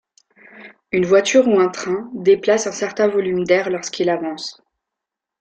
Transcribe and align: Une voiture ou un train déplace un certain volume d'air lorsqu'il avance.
Une 0.91 1.05
voiture 1.05 1.47
ou 1.47 1.59
un 1.59 1.69
train 1.69 2.09
déplace 2.15 2.65
un 2.65 2.71
certain 2.71 3.07
volume 3.07 3.43
d'air 3.43 3.69
lorsqu'il 3.69 4.09
avance. 4.09 4.59